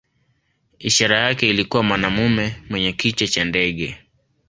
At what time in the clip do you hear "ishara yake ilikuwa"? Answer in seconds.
0.79-1.83